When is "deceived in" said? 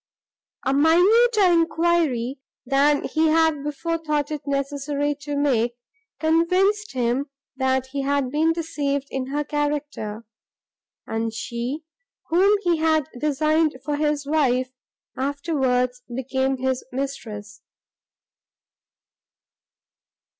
8.51-9.27